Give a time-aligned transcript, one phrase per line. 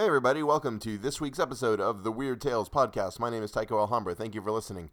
[0.00, 3.20] Hey, everybody, welcome to this week's episode of the Weird Tales podcast.
[3.20, 4.14] My name is Tycho Alhambra.
[4.14, 4.88] Thank you for listening.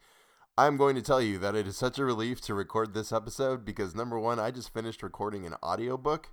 [0.58, 3.64] I'm going to tell you that it is such a relief to record this episode
[3.64, 6.32] because, number one, I just finished recording an audiobook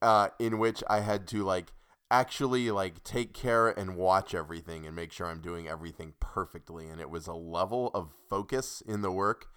[0.00, 1.72] uh, in which I had to, like,
[2.12, 6.86] actually, like, take care and watch everything and make sure I'm doing everything perfectly.
[6.86, 9.48] And it was a level of focus in the work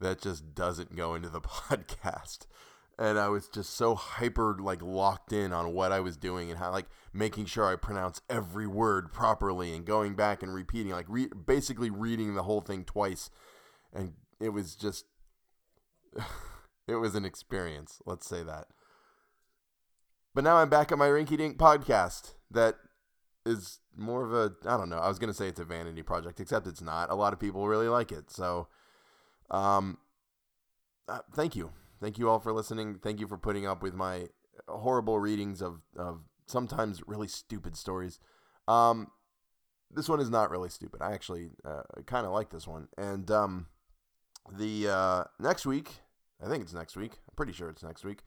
[0.00, 2.46] that just doesn't go into the podcast
[3.02, 6.58] and I was just so hyper like locked in on what I was doing and
[6.60, 11.06] how like making sure I pronounce every word properly and going back and repeating like
[11.08, 13.28] re- basically reading the whole thing twice.
[13.92, 15.06] And it was just
[16.86, 18.68] it was an experience let's say that.
[20.32, 22.76] But now I'm back at my Rinky Dink podcast that
[23.44, 26.38] is more of a I don't know I was gonna say it's a vanity project
[26.38, 27.10] except it's not.
[27.10, 28.30] A lot of people really like it.
[28.30, 28.68] So
[29.50, 29.98] um
[31.08, 32.98] uh, thank you Thank you all for listening.
[33.00, 34.26] Thank you for putting up with my
[34.66, 38.18] horrible readings of, of sometimes really stupid stories.
[38.66, 39.12] Um,
[39.88, 41.00] this one is not really stupid.
[41.00, 42.88] I actually uh, kind of like this one.
[42.98, 43.66] And um,
[44.50, 45.90] the uh, next week,
[46.44, 47.12] I think it's next week.
[47.12, 48.24] I'm pretty sure it's next week.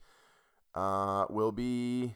[0.74, 2.16] Uh, will be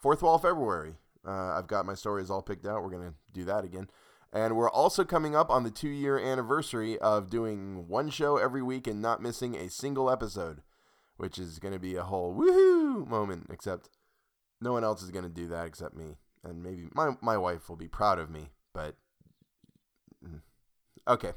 [0.00, 0.94] fourth wall February.
[1.24, 2.82] Uh, I've got my stories all picked out.
[2.82, 3.88] We're gonna do that again.
[4.32, 8.62] And we're also coming up on the two year anniversary of doing one show every
[8.62, 10.62] week and not missing a single episode
[11.16, 13.88] which is going to be a whole woohoo moment, except
[14.60, 16.16] no one else is going to do that except me.
[16.44, 18.96] And maybe my, my wife will be proud of me, but
[20.24, 20.40] mm,
[21.08, 21.32] okay.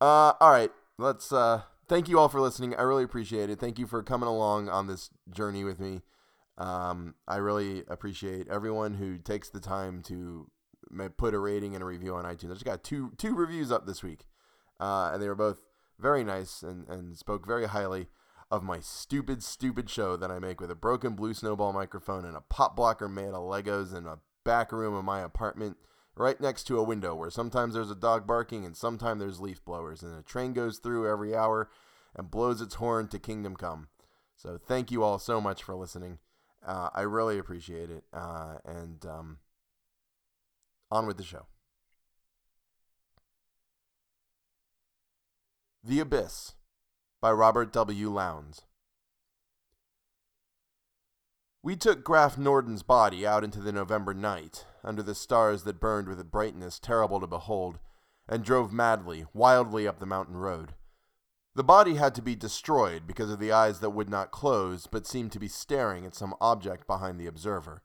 [0.00, 0.70] Uh, all right.
[0.98, 2.74] Let's, uh, thank you all for listening.
[2.74, 3.60] I really appreciate it.
[3.60, 6.02] Thank you for coming along on this journey with me.
[6.58, 10.50] Um, I really appreciate everyone who takes the time to
[11.16, 12.50] put a rating and a review on iTunes.
[12.50, 14.26] I just got two, two reviews up this week.
[14.80, 15.60] Uh, and they were both
[15.98, 18.08] very nice and, and spoke very highly
[18.50, 22.36] of my stupid, stupid show that I make with a broken blue snowball microphone and
[22.36, 25.76] a pop blocker made of Legos in a back room of my apartment
[26.16, 29.64] right next to a window where sometimes there's a dog barking and sometimes there's leaf
[29.64, 31.68] blowers and a train goes through every hour
[32.16, 33.88] and blows its horn to kingdom come.
[34.34, 36.18] So thank you all so much for listening.
[36.66, 38.04] Uh, I really appreciate it.
[38.12, 39.38] Uh, and um,
[40.90, 41.46] on with the show.
[45.84, 46.54] The Abyss
[47.20, 48.10] by Robert W.
[48.10, 48.62] Lowndes.
[51.62, 56.08] We took Graf Norden's body out into the November night, under the stars that burned
[56.08, 57.80] with a brightness terrible to behold,
[58.28, 60.74] and drove madly, wildly up the mountain road.
[61.56, 65.06] The body had to be destroyed because of the eyes that would not close, but
[65.06, 67.82] seemed to be staring at some object behind the observer.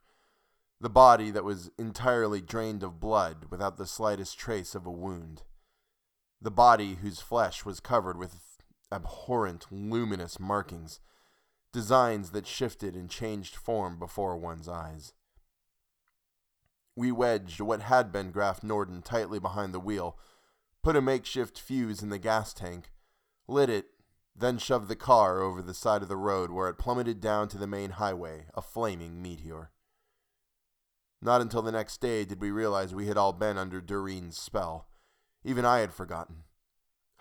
[0.79, 5.41] The body that was entirely drained of blood, without the slightest trace of a wound.
[6.39, 8.53] The body whose flesh was covered with
[8.94, 11.00] abhorrent, luminous markings,
[11.74, 15.14] designs that shifted and changed form before one's eyes.
[16.96, 20.18] We wedged what had been Graf Norden tightly behind the wheel,
[20.84, 22.92] put a makeshift fuse in the gas tank,
[23.48, 23.88] lit it,
[24.36, 27.58] then shoved the car over the side of the road where it plummeted down to
[27.58, 29.72] the main highway, a flaming meteor.
[31.22, 34.88] Not until the next day did we realize we had all been under Doreen's spell.
[35.44, 36.44] Even I had forgotten.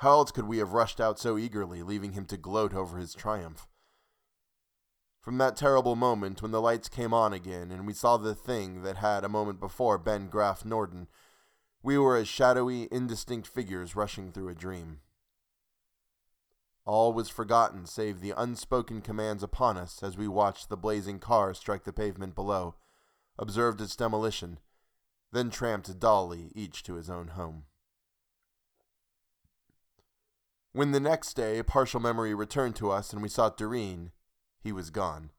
[0.03, 3.15] How else could we have rushed out so eagerly, leaving him to gloat over his
[3.15, 3.69] triumph?
[5.21, 8.83] From that terrible moment when the lights came on again and we saw the thing
[8.83, 11.07] that had a moment before been Graf Norden,
[11.85, 15.03] we were as shadowy, indistinct figures rushing through a dream.
[16.85, 21.55] All was forgotten save the unspoken commands upon us as we watched the blazing car
[21.55, 22.75] strike the pavement below,
[23.39, 24.59] observed its demolition,
[25.31, 27.67] then tramped dully each to his own home.
[30.73, 34.11] When the next day a partial memory returned to us and we sought Doreen,
[34.59, 35.31] he was gone.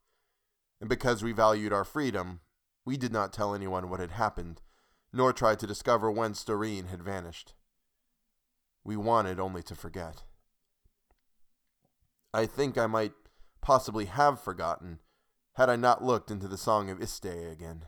[0.79, 2.41] And because we valued our freedom,
[2.85, 4.61] we did not tell anyone what had happened,
[5.11, 7.55] nor try to discover whence Doreen had vanished.
[8.83, 10.23] We wanted only to forget.
[12.33, 13.13] I think I might
[13.61, 14.99] possibly have forgotten
[15.53, 17.85] had I not looked into the Song of Yste again.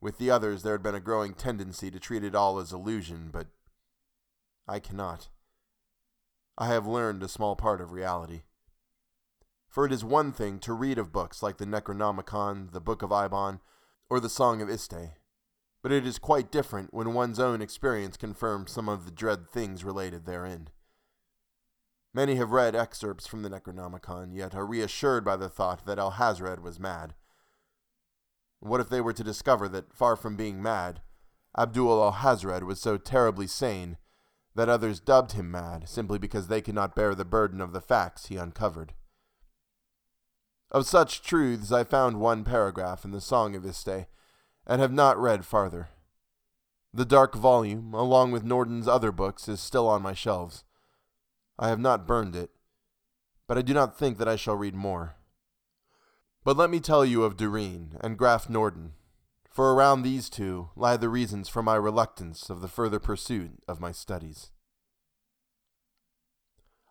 [0.00, 3.30] With the others, there had been a growing tendency to treat it all as illusion,
[3.32, 3.48] but
[4.68, 5.28] I cannot.
[6.60, 8.42] I have learned a small part of reality.
[9.66, 13.08] For it is one thing to read of books like the Necronomicon, the Book of
[13.08, 13.60] Eibon,
[14.10, 15.12] or the Song of Yste,
[15.82, 19.84] but it is quite different when one's own experience confirms some of the dread things
[19.84, 20.68] related therein.
[22.12, 26.60] Many have read excerpts from the Necronomicon, yet are reassured by the thought that Alhazred
[26.60, 27.14] was mad.
[28.58, 31.00] What if they were to discover that, far from being mad,
[31.56, 33.96] Abdul Alhazred was so terribly sane
[34.60, 37.80] that others dubbed him mad simply because they could not bear the burden of the
[37.80, 38.92] facts he uncovered.
[40.70, 44.04] Of such truths I found one paragraph in the Song of Yste,
[44.66, 45.88] and have not read farther.
[46.92, 50.64] The dark volume, along with Norden's other books, is still on my shelves.
[51.58, 52.50] I have not burned it,
[53.48, 55.14] but I do not think that I shall read more.
[56.44, 58.92] But let me tell you of Doreen and Graf Norden,
[59.50, 63.80] for around these two lie the reasons for my reluctance of the further pursuit of
[63.80, 64.50] my studies.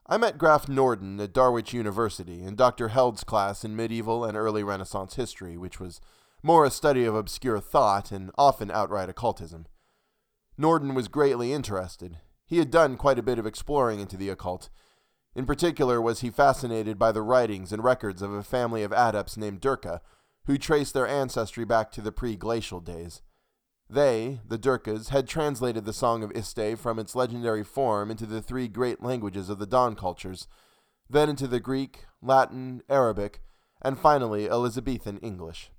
[0.06, 2.90] I met Graf Norden at Darwich University in Dr.
[2.90, 6.02] Held's class in medieval and early Renaissance history, which was
[6.42, 9.68] more a study of obscure thought and often outright occultism.
[10.58, 12.18] Norden was greatly interested.
[12.46, 14.70] He had done quite a bit of exploring into the occult.
[15.36, 19.38] In particular, was he fascinated by the writings and records of a family of adepts
[19.38, 20.02] named Durka,
[20.50, 23.22] who traced their ancestry back to the pre glacial days.
[23.88, 28.42] They, the Durkas, had translated the Song of Yste from its legendary form into the
[28.42, 30.48] three great languages of the Dawn cultures,
[31.08, 33.42] then into the Greek, Latin, Arabic,
[33.84, 35.70] and finally Elizabethan English.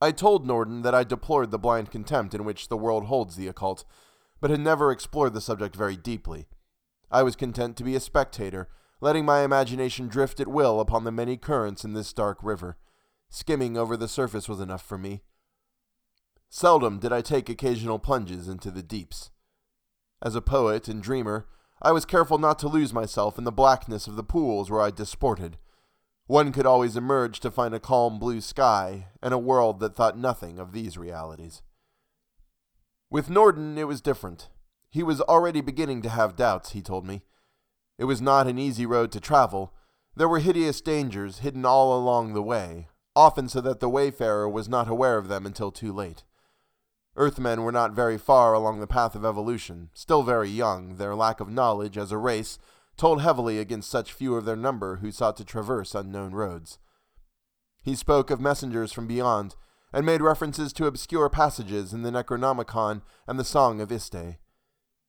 [0.00, 3.48] I told Norden that I deplored the blind contempt in which the world holds the
[3.48, 3.84] occult,
[4.40, 6.48] but had never explored the subject very deeply.
[7.10, 11.12] I was content to be a spectator, letting my imagination drift at will upon the
[11.12, 12.78] many currents in this dark river.
[13.30, 15.22] Skimming over the surface was enough for me.
[16.50, 19.30] Seldom did I take occasional plunges into the deeps.
[20.20, 21.46] As a poet and dreamer,
[21.80, 24.90] I was careful not to lose myself in the blackness of the pools where I
[24.90, 25.56] disported
[26.30, 30.16] one could always emerge to find a calm blue sky and a world that thought
[30.16, 31.60] nothing of these realities.
[33.10, 34.48] With Norden, it was different.
[34.90, 37.22] He was already beginning to have doubts, he told me.
[37.98, 39.74] It was not an easy road to travel.
[40.14, 42.86] There were hideous dangers hidden all along the way,
[43.20, 46.24] often so that the wayfarer was not aware of them until too late.
[47.16, 51.38] Earthmen were not very far along the path of evolution, still very young, their lack
[51.38, 52.58] of knowledge as a race
[52.96, 56.78] told heavily against such few of their number who sought to traverse unknown roads.
[57.82, 59.54] He spoke of messengers from beyond,
[59.92, 64.36] and made references to obscure passages in the Necronomicon and the Song of Yste.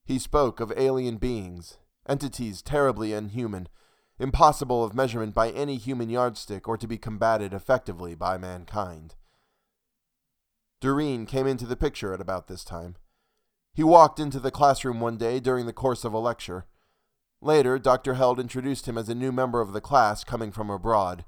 [0.03, 1.77] He spoke of alien beings,
[2.09, 3.69] entities terribly inhuman,
[4.21, 9.15] impossible of measurement by any human yardstick or to be combated effectively by mankind.
[10.79, 12.95] Doreen came into the picture at about this time.
[13.73, 16.65] He walked into the classroom one day during the course of a lecture.
[17.41, 18.13] Later, Dr.
[18.13, 21.25] Held introduced him as a new member of the class coming from abroad.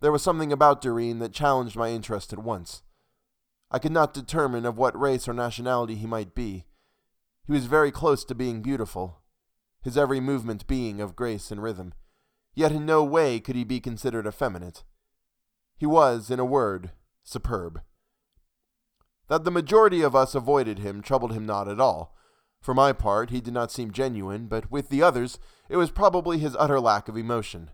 [0.00, 2.82] There was something about Doreen that challenged my interest at once.
[3.72, 6.64] I could not determine of what race or nationality he might be.
[7.44, 9.20] He was very close to being beautiful,
[9.82, 11.92] his every movement being of grace and rhythm,
[12.54, 14.84] yet in no way could he be considered effeminate.
[15.76, 16.92] He was, in a word,
[17.22, 17.82] superb.
[19.28, 22.14] That the majority of us avoided him troubled him not at all
[22.64, 26.38] for my part, he did not seem genuine, but with the others, it was probably
[26.38, 27.70] his utter lack of emotion.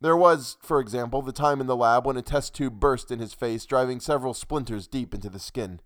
[0.00, 3.18] There was, for example, the time in the lab when a test tube burst in
[3.18, 5.80] his face, driving several splinters deep into the skin.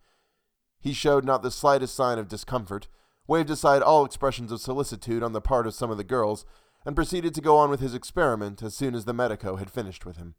[0.78, 2.88] He showed not the slightest sign of discomfort,
[3.26, 6.44] waved aside all expressions of solicitude on the part of some of the girls,
[6.88, 10.06] and proceeded to go on with his experiment as soon as the medico had finished
[10.06, 10.34] with him.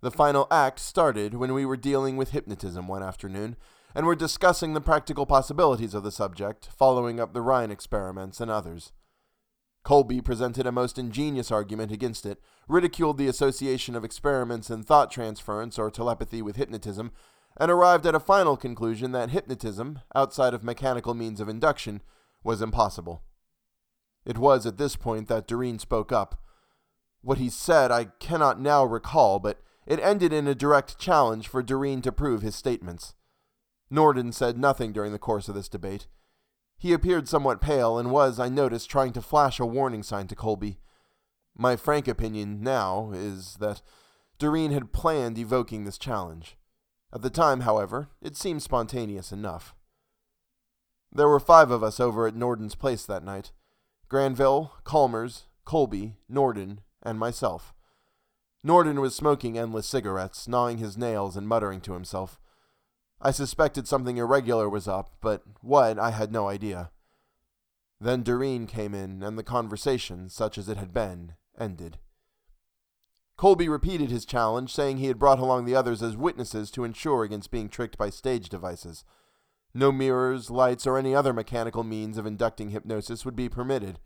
[0.00, 3.56] The final act started when we were dealing with hypnotism one afternoon,
[3.92, 8.48] and were discussing the practical possibilities of the subject, following up the Rhine experiments and
[8.48, 8.92] others.
[9.82, 15.10] Colby presented a most ingenious argument against it, ridiculed the association of experiments in thought
[15.10, 17.10] transference or telepathy with hypnotism,
[17.56, 22.02] and arrived at a final conclusion that hypnotism, outside of mechanical means of induction,
[22.44, 23.24] was impossible.
[24.26, 26.42] It was at this point that Doreen spoke up.
[27.22, 31.62] What he said I cannot now recall, but it ended in a direct challenge for
[31.62, 33.14] Doreen to prove his statements.
[33.88, 36.08] Norden said nothing during the course of this debate.
[36.76, 40.36] He appeared somewhat pale and was, I noticed, trying to flash a warning sign to
[40.36, 40.80] Colby.
[41.56, 43.80] My frank opinion now is that
[44.38, 46.56] Doreen had planned evoking this challenge.
[47.14, 49.74] At the time, however, it seemed spontaneous enough.
[51.12, 53.52] There were five of us over at Norden's place that night
[54.08, 57.74] Granville, Calmers, Colby, Norden, and myself.
[58.62, 62.38] Norden was smoking endless cigarettes, gnawing his nails and muttering to himself.
[63.20, 66.90] I suspected something irregular was up, but what I had no idea.
[68.00, 71.98] Then Doreen came in, and the conversation, such as it had been, ended.
[73.36, 77.22] Colby repeated his challenge, saying he had brought along the others as witnesses to ensure
[77.22, 79.04] against being tricked by stage devices.
[79.76, 83.98] No mirrors, lights, or any other mechanical means of inducting hypnosis would be permitted.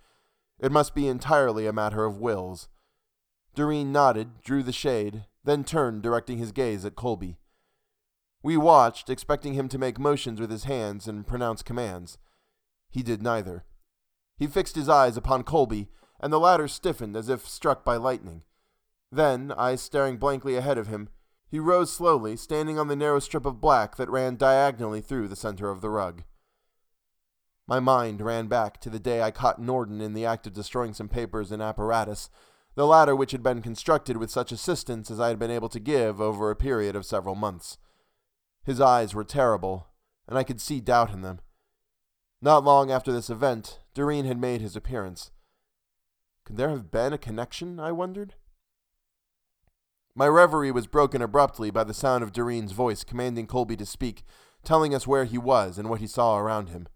[0.59, 2.69] It must be entirely a matter of wills.
[3.55, 7.39] Doreen nodded, drew the shade, then turned, directing his gaze at Colby.
[8.43, 12.19] We watched, expecting him to make motions with his hands and pronounce commands.
[12.91, 13.65] He did neither.
[14.37, 15.87] He fixed his eyes upon Colby,
[16.19, 18.43] and the latter stiffened as if struck by lightning.
[19.13, 21.11] Then, eyes staring blankly ahead of him,
[21.51, 25.37] He rose slowly, standing on the narrow strip of black that ran diagonally through the
[25.37, 26.23] center of the rug.
[27.67, 30.95] My mind ran back to the day I caught Norden in the act of destroying
[30.95, 32.31] some papers and apparatus,
[32.77, 35.81] the latter which had been constructed with such assistance as I had been able to
[35.81, 37.79] give over a period of several months.
[38.63, 39.89] His eyes were terrible,
[40.29, 41.41] and I could see doubt in them.
[42.41, 45.33] Not long after this event, Doreen had made his appearance.
[46.45, 48.35] Could there have been a connection, I wondered?
[50.21, 54.23] My reverie was broken abruptly by the sound of Doreen's voice commanding Colby to speak,
[54.63, 56.89] telling us where he was and what he saw around him.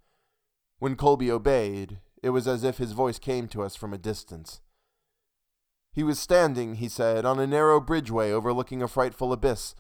[0.79, 4.61] When Colby obeyed, it was as if his voice came to us from a distance.
[5.91, 9.75] He was standing, he said, on a narrow bridgeway overlooking a frightful abyss,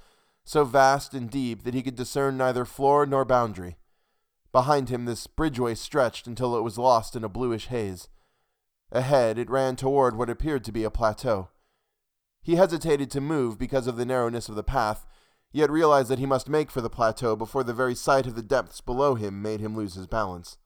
[0.46, 3.76] so vast and deep that he could discern neither floor nor boundary.
[4.52, 8.08] Behind him, this bridgeway stretched until it was lost in a bluish haze.
[8.90, 11.50] Ahead, it ran toward what appeared to be a plateau.
[12.44, 15.06] He hesitated to move because of the narrowness of the path,
[15.50, 18.42] yet realized that he must make for the plateau before the very sight of the
[18.42, 20.58] depths below him made him lose his balance.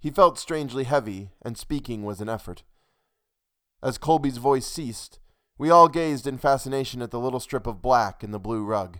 [0.00, 2.62] He felt strangely heavy, and speaking was an effort.
[3.82, 5.18] As Colby's voice ceased,
[5.58, 8.98] we all gazed in fascination at the little strip of black in the blue rug.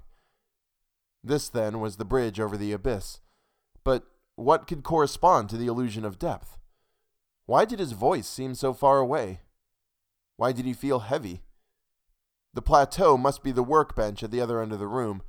[1.24, 3.20] This, then, was the bridge over the abyss.
[3.82, 4.04] But
[4.36, 6.58] what could correspond to the illusion of depth?
[7.46, 9.40] Why did his voice seem so far away?
[10.36, 11.40] Why did he feel heavy?
[12.54, 15.22] The plateau must be the workbench at the other end of the room.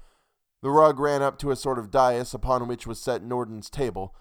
[0.62, 4.16] The rug ran up to a sort of dais upon which was set Norden's table,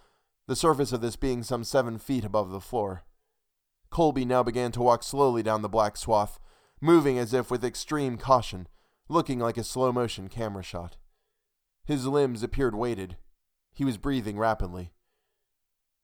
[0.46, 3.04] the surface of this being some seven feet above the floor.
[3.90, 6.40] Colby now began to walk slowly down the black swath,
[6.80, 8.66] moving as if with extreme caution,
[9.08, 10.96] looking like a slow motion camera shot.
[11.84, 13.16] His limbs appeared weighted.
[13.72, 14.92] He was breathing rapidly.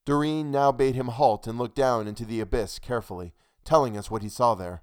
[0.05, 4.23] Doreen now bade him halt and look down into the abyss carefully, telling us what
[4.23, 4.83] he saw there.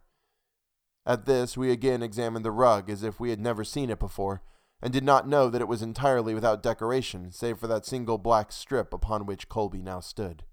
[1.05, 4.41] At this, we again examined the rug as if we had never seen it before,
[4.81, 8.51] and did not know that it was entirely without decoration, save for that single black
[8.51, 10.43] strip upon which Colby now stood.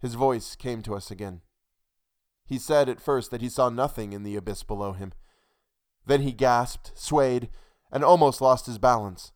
[0.00, 1.42] His voice came to us again.
[2.44, 5.12] He said at first that he saw nothing in the abyss below him.
[6.06, 7.48] Then he gasped, swayed,
[7.90, 9.32] and almost lost his balance.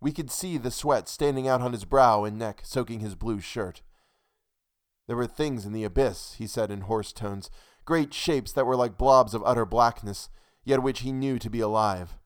[0.00, 3.40] We could see the sweat standing out on his brow and neck, soaking his blue
[3.40, 3.82] shirt.
[5.06, 7.50] There were things in the abyss, he said in hoarse tones,
[7.84, 10.28] great shapes that were like blobs of utter blackness,
[10.64, 12.16] yet which he knew to be alive.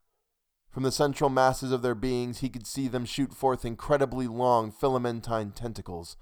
[0.71, 4.71] From the central masses of their beings, he could see them shoot forth incredibly long
[4.71, 6.17] filamentine tentacles.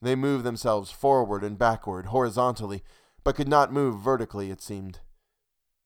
[0.00, 2.82] They moved themselves forward and backward, horizontally,
[3.24, 5.00] but could not move vertically, it seemed.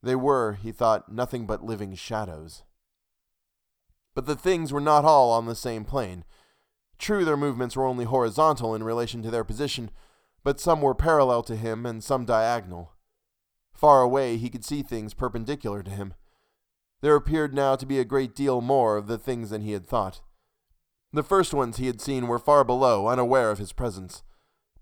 [0.02, 2.62] They were, he thought, nothing but living shadows.
[4.14, 6.24] But the things were not all on the same plane.
[6.98, 9.90] True, their movements were only horizontal in relation to their position,
[10.44, 12.92] but some were parallel to him and some diagonal.
[13.72, 16.14] Far away, he could see things perpendicular to him.
[17.00, 19.86] There appeared now to be a great deal more of the things than he had
[19.86, 20.20] thought.
[21.12, 24.22] The first ones he had seen were far below, unaware of his presence,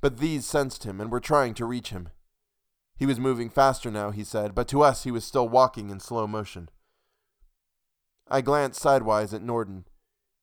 [0.01, 2.11] but these sensed him and were trying to reach him.
[2.97, 5.99] He was moving faster now, he said, but to us he was still walking in
[6.01, 6.69] slow motion.
[8.29, 9.87] I glanced sidewise at Norden.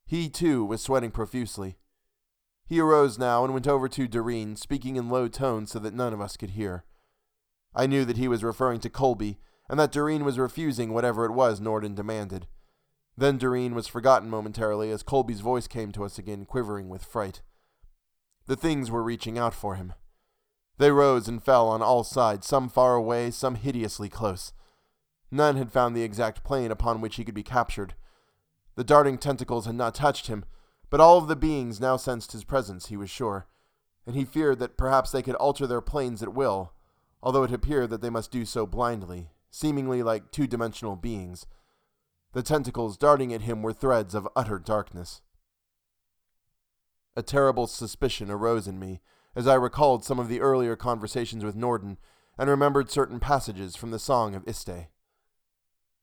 [0.04, 1.78] He, too, was sweating profusely.
[2.68, 6.12] He arose now and went over to Doreen, speaking in low tones so that none
[6.12, 6.84] of us could hear.
[7.74, 9.38] I knew that he was referring to Colby,
[9.70, 12.46] and that Doreen was refusing whatever it was Norden demanded.
[13.16, 17.40] Then Doreen was forgotten momentarily as Colby's voice came to us again, quivering with fright.
[18.46, 19.94] The things were reaching out for him.
[20.76, 24.52] They rose and fell on all sides, some far away, some hideously close.
[25.30, 27.94] None had found the exact plane upon which he could be captured.
[28.76, 30.44] The darting tentacles had not touched him,
[30.90, 33.46] but all of the beings now sensed his presence, he was sure,
[34.06, 36.72] and he feared that perhaps they could alter their planes at will,
[37.22, 41.46] although it appeared that they must do so blindly, seemingly like two dimensional beings.
[42.32, 45.20] The tentacles darting at him were threads of utter darkness.
[47.16, 49.00] A terrible suspicion arose in me
[49.34, 51.98] as I recalled some of the earlier conversations with Norden
[52.38, 54.86] and remembered certain passages from the Song of Yste.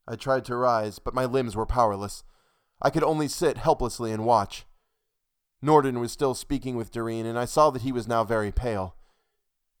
[0.06, 2.22] I tried to rise, but my limbs were powerless.
[2.80, 4.66] I could only sit helplessly and watch.
[5.62, 8.96] Norden was still speaking with Doreen, and I saw that he was now very pale.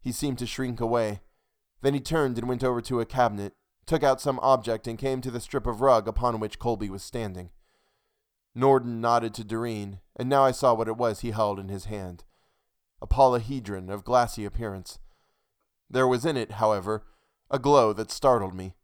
[0.00, 1.20] He seemed to shrink away.
[1.82, 3.52] Then he turned and went over to a cabinet,
[3.84, 7.02] took out some object, and came to the strip of rug upon which Colby was
[7.02, 7.50] standing.
[8.54, 11.84] Norden nodded to Doreen, and now I saw what it was he held in his
[11.84, 12.24] hand
[13.02, 14.98] a polyhedron of glassy appearance.
[15.90, 17.04] There was in it, however,
[17.50, 18.74] a glow that startled me.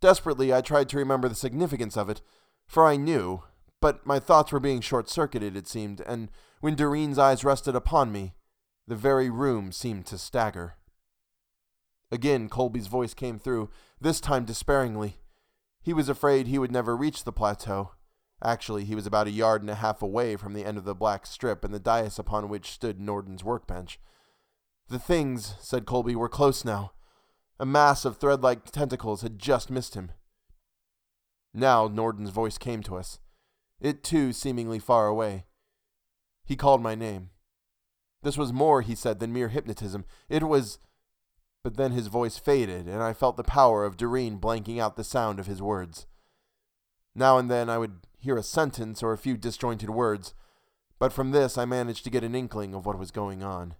[0.00, 2.20] Desperately, I tried to remember the significance of it,
[2.66, 3.44] for I knew,
[3.82, 8.12] but my thoughts were being short circuited, it seemed, and when Doreen's eyes rested upon
[8.12, 8.32] me,
[8.86, 10.76] the very room seemed to stagger.
[12.10, 13.68] Again, Colby's voice came through,
[14.00, 15.16] this time despairingly.
[15.82, 17.90] He was afraid he would never reach the plateau.
[18.44, 20.94] Actually, he was about a yard and a half away from the end of the
[20.94, 23.98] black strip and the dais upon which stood Norden's workbench.
[24.88, 26.92] The things, said Colby, were close now.
[27.58, 30.12] A mass of thread like tentacles had just missed him.
[31.54, 33.18] Now Norden's voice came to us,
[33.82, 35.44] it too seemingly far away.
[36.44, 37.30] He called my name.
[38.22, 40.04] This was more, he said, than mere hypnotism.
[40.28, 40.78] It was.
[41.64, 45.04] But then his voice faded, and I felt the power of Doreen blanking out the
[45.04, 46.06] sound of his words.
[47.14, 50.34] Now and then I would hear a sentence or a few disjointed words,
[50.98, 53.74] but from this I managed to get an inkling of what was going on.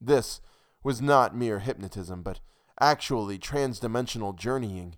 [0.00, 0.40] This
[0.82, 2.40] was not mere hypnotism, but
[2.80, 4.96] actually transdimensional journeying.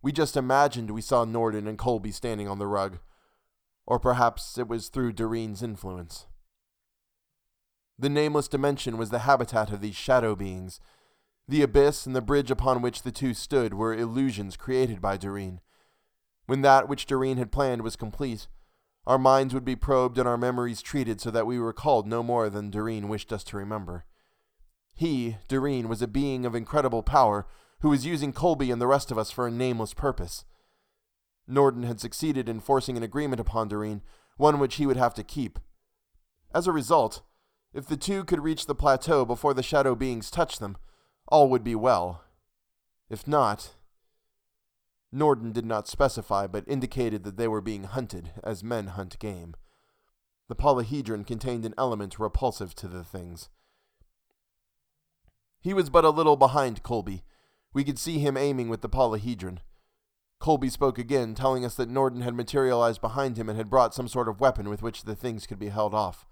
[0.00, 2.98] We just imagined we saw Norden and Colby standing on the rug.
[3.90, 6.26] Or perhaps it was through Doreen's influence.
[7.98, 10.78] The nameless dimension was the habitat of these shadow beings.
[11.48, 15.60] The abyss and the bridge upon which the two stood were illusions created by Doreen.
[16.46, 18.46] When that which Doreen had planned was complete,
[19.08, 22.48] our minds would be probed and our memories treated so that we recalled no more
[22.48, 24.04] than Doreen wished us to remember.
[24.94, 27.44] He, Doreen, was a being of incredible power
[27.80, 30.44] who was using Colby and the rest of us for a nameless purpose.
[31.50, 34.02] Norden had succeeded in forcing an agreement upon Doreen,
[34.36, 35.58] one which he would have to keep.
[36.54, 37.22] As a result,
[37.72, 40.76] if the two could reach the plateau before the shadow beings touched them,
[41.28, 42.24] all would be well.
[43.08, 43.74] If not,
[45.12, 49.54] Norden did not specify, but indicated that they were being hunted, as men hunt game.
[50.48, 53.48] The polyhedron contained an element repulsive to the things.
[55.60, 57.22] He was but a little behind Colby.
[57.72, 59.58] We could see him aiming with the polyhedron.
[60.40, 64.08] Colby spoke again, telling us that Norden had materialized behind him and had brought some
[64.08, 66.26] sort of weapon with which the things could be held off.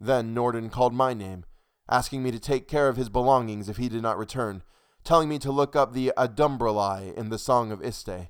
[0.00, 1.44] Then Norden called my name,
[1.88, 4.64] asking me to take care of his belongings if he did not return,
[5.04, 8.28] telling me to look up the Adumbrali in the Song of Yste.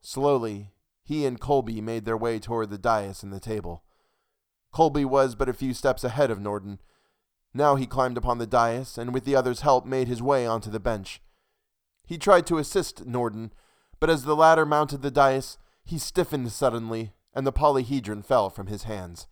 [0.00, 0.72] Slowly,
[1.04, 3.84] he and Colby made their way toward the dais and the table.
[4.72, 6.80] Colby was but a few steps ahead of Norden,
[7.56, 10.70] now he climbed upon the dais and with the other's help made his way onto
[10.70, 11.22] the bench.
[12.06, 13.52] He tried to assist Norden,
[13.98, 18.68] but as the latter mounted the dais, he stiffened suddenly, and the polyhedron fell from
[18.68, 19.26] his hands.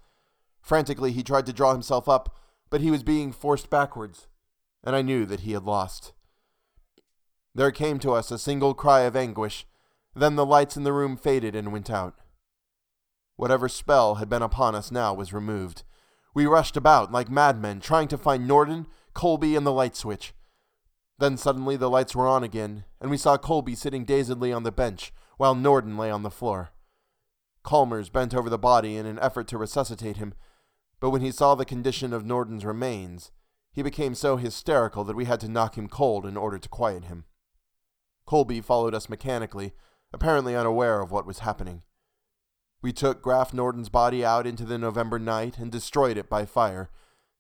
[0.61, 2.37] Frantically, he tried to draw himself up,
[2.71, 4.27] but he was being forced backwards,
[4.83, 6.13] and I knew that he had lost.
[7.55, 9.67] There came to us a single cry of anguish,
[10.15, 12.15] then the lights in the room faded and went out.
[13.37, 15.85] Whatever spell had been upon us now was removed,
[16.35, 20.35] we rushed about like madmen, trying to find Norden, Colby, and the light switch.
[21.19, 24.73] Then suddenly the lights were on again, and we saw Colby sitting dazedly on the
[24.73, 26.71] bench, while Norden lay on the floor.
[27.63, 30.35] Calmers bent over the body in an effort to resuscitate him,
[31.01, 33.31] but when he saw the condition of Norden's remains,
[33.73, 37.05] he became so hysterical that we had to knock him cold in order to quiet
[37.05, 37.25] him.
[38.27, 39.73] Colby followed us mechanically,
[40.13, 41.83] apparently unaware of what was happening.
[42.83, 46.91] We took Graf Norden's body out into the November night and destroyed it by fire,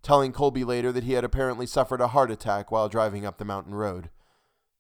[0.04, 3.44] telling Colby later that he had apparently suffered a heart attack while driving up the
[3.44, 4.10] mountain road.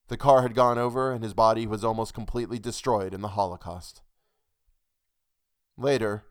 [0.08, 4.02] The car had gone over, and his body was almost completely destroyed in the Holocaust.
[5.78, 6.26] Later,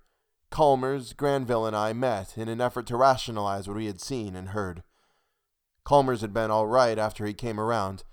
[0.51, 4.49] Calmers, Granville, and I met in an effort to rationalize what we had seen and
[4.49, 4.84] heard.
[5.84, 8.03] Calmers had been all right after he came around,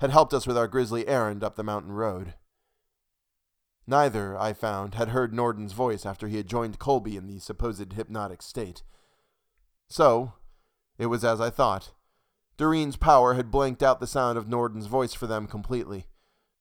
[0.00, 2.34] had helped us with our grisly errand up the mountain road.
[3.86, 7.92] Neither, I found, had heard Norden's voice after he had joined Colby in the supposed
[7.92, 8.82] hypnotic state.
[9.90, 10.34] So,
[10.98, 11.92] it was as I thought.
[12.56, 16.06] Doreen's power had blanked out the sound of Norden's voice for them completely,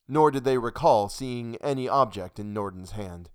[0.07, 3.29] nor did they recall seeing any object in Norden's hand.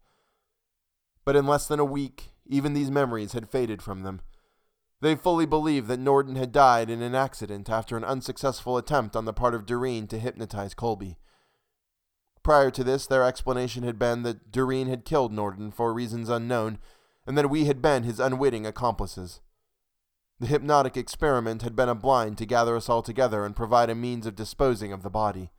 [1.25, 4.21] But in less than a week, even these memories had faded from them.
[5.01, 9.27] They fully believed that Norden had died in an accident after an unsuccessful attempt on
[9.27, 11.19] the part of Doreen to hypnotize Colby.
[12.43, 16.79] Prior to this, their explanation had been that Doreen had killed Norden for reasons unknown,
[17.27, 19.41] and that we had been his unwitting accomplices.
[20.41, 23.95] The hypnotic experiment had been a blind to gather us all together and provide a
[23.95, 25.51] means of disposing of the body.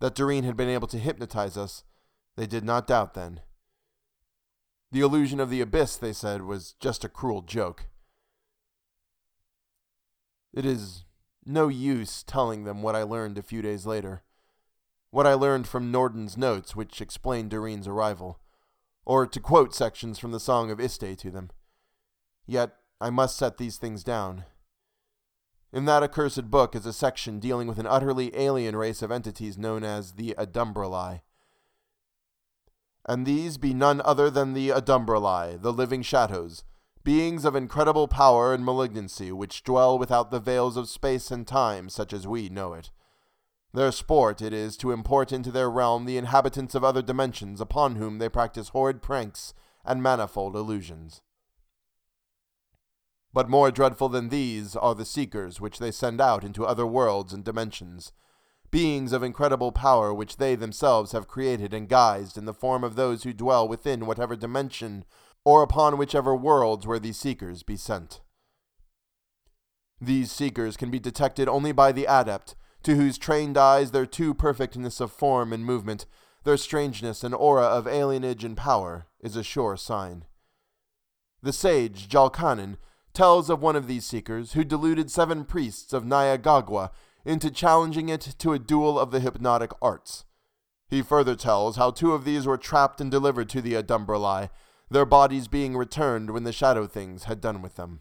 [0.00, 1.84] That Doreen had been able to hypnotize us,
[2.36, 3.40] they did not doubt then.
[4.90, 7.86] The illusion of the abyss, they said, was just a cruel joke.
[10.52, 11.04] It is
[11.44, 14.22] no use telling them what I learned a few days later
[15.14, 18.40] what I learned from Norden's notes, which explained Doreen's arrival,
[19.04, 21.50] or to quote sections from the Song of Yste to them.
[22.48, 24.44] Yet I must set these things down.
[25.72, 29.58] In that accursed book is a section dealing with an utterly alien race of entities
[29.58, 31.22] known as the Adumbrali.
[33.06, 36.62] And these be none other than the Adumbrali, the living shadows,
[37.02, 41.88] beings of incredible power and malignancy, which dwell without the veils of space and time
[41.88, 42.90] such as we know it.
[43.74, 47.96] Their sport it is to import into their realm the inhabitants of other dimensions upon
[47.96, 49.52] whom they practice horrid pranks
[49.84, 51.20] and manifold illusions.
[53.34, 57.32] But more dreadful than these are the seekers which they send out into other worlds
[57.32, 58.12] and dimensions,
[58.70, 62.94] beings of incredible power which they themselves have created and guised in the form of
[62.94, 65.04] those who dwell within whatever dimension
[65.44, 68.20] or upon whichever worlds where these seekers be sent.
[70.00, 74.32] These seekers can be detected only by the adept, to whose trained eyes their too
[74.32, 76.06] perfectness of form and movement,
[76.44, 80.24] their strangeness and aura of alienage and power, is a sure sign.
[81.42, 82.76] The sage Jalkanen
[83.14, 86.90] tells of one of these seekers who deluded seven priests of Nyagagwa
[87.24, 90.24] into challenging it to a duel of the hypnotic arts.
[90.88, 94.50] He further tells how two of these were trapped and delivered to the Adumbrali,
[94.90, 98.00] their bodies being returned when the Shadow Things had done with them.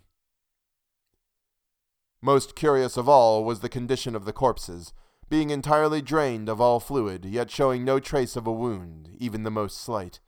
[2.22, 4.94] Most curious of all was the condition of the corpses,
[5.30, 9.52] being entirely drained of all fluid, yet showing no trace of a wound, even the
[9.52, 10.20] most slight.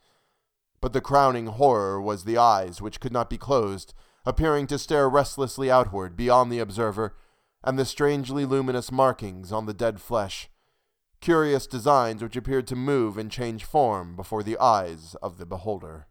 [0.80, 3.94] But the crowning horror was the eyes, which could not be closed,
[4.26, 7.14] appearing to stare restlessly outward beyond the observer,
[7.62, 10.50] and the strangely luminous markings on the dead flesh.
[11.20, 16.06] Curious designs which appeared to move and change form before the eyes of the beholder.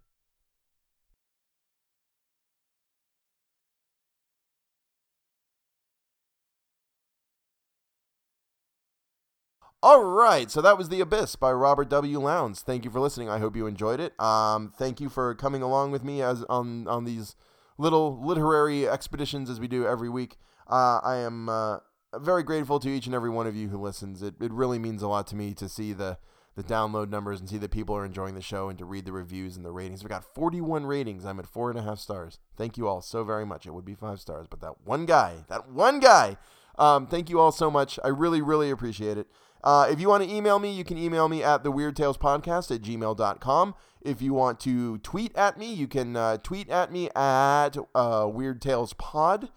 [9.84, 12.20] All right, so that was The Abyss by Robert W.
[12.20, 12.62] Lowndes.
[12.62, 13.30] Thank you for listening.
[13.30, 14.20] I hope you enjoyed it.
[14.20, 17.36] Um, thank you for coming along with me as on on these
[17.78, 20.38] little literary expeditions as we do every week.
[20.70, 21.78] Uh, I am uh,
[22.18, 24.22] very grateful to each and every one of you who listens.
[24.22, 26.18] It, it really means a lot to me to see the
[26.56, 29.12] the download numbers and see that people are enjoying the show and to read the
[29.12, 30.04] reviews and the ratings.
[30.04, 31.26] We got 41 ratings.
[31.26, 32.40] I'm at four and a half stars.
[32.56, 33.66] Thank you all so very much.
[33.66, 36.38] It would be five stars, but that one guy, that one guy.
[36.78, 38.00] Um, thank you all so much.
[38.04, 39.28] I really, really appreciate it.
[39.66, 42.20] Uh, if you want to email me, you can email me at the Weird Tales
[42.20, 43.74] Podcast at gmail.com.
[44.02, 48.30] If you want to tweet at me, you can uh, tweet at me at uh,
[48.32, 49.50] Weird Tales Pod.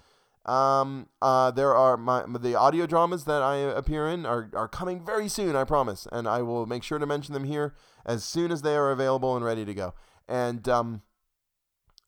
[0.47, 5.05] Um, uh, there are my the audio dramas that I appear in are, are coming
[5.05, 7.75] very soon, I promise, and I will make sure to mention them here
[8.07, 9.93] as soon as they are available and ready to go.
[10.27, 11.03] And um,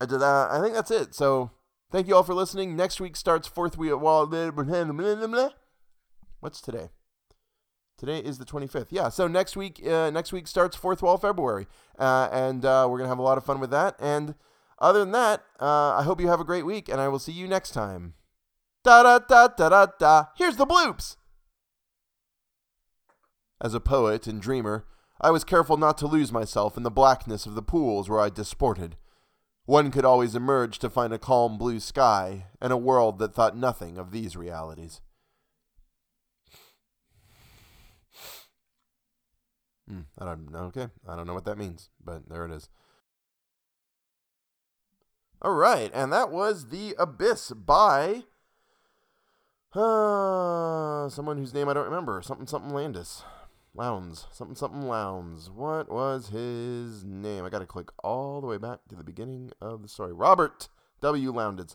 [0.01, 1.15] I, did, uh, I think that's it.
[1.15, 1.51] So
[1.93, 2.75] thank you all for listening.
[2.77, 3.93] Next week starts fourth week.
[6.41, 6.89] What's today?
[8.01, 8.87] Today is the 25th.
[8.89, 11.67] Yeah, so next week, uh, next week starts Fourth Wall February,
[11.99, 13.95] uh, and uh, we're gonna have a lot of fun with that.
[14.01, 14.37] And
[14.79, 17.33] other than that, uh, I hope you have a great week, and I will see
[17.33, 18.15] you next time.
[18.85, 20.25] Da da da da da da.
[20.35, 21.17] Here's the bloops.
[23.61, 24.87] As a poet and dreamer,
[25.21, 28.31] I was careful not to lose myself in the blackness of the pools where I
[28.31, 28.97] disported.
[29.67, 33.59] One could always emerge to find a calm blue sky and a world that thought
[33.59, 35.03] nothing of these realities.
[39.91, 40.87] Hmm, I don't okay.
[41.09, 42.69] I don't know what that means, but there it is.
[45.43, 48.23] All right, and that was The Abyss by
[49.75, 52.23] uh, someone whose name I don't remember.
[52.23, 53.25] Something something Landis.
[53.75, 54.27] Lowndes.
[54.31, 55.51] Something something Lowndes.
[55.51, 57.45] What was his name?
[57.45, 60.13] I got to click all the way back to the beginning of the story.
[60.13, 60.69] Robert
[61.01, 61.33] W.
[61.33, 61.75] Lowndes.